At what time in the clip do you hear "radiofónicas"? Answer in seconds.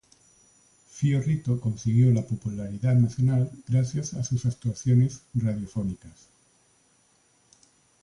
5.35-6.25